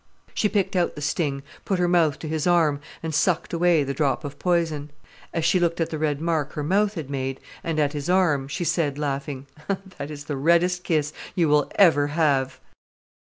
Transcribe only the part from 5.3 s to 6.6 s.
As she looked at the red mark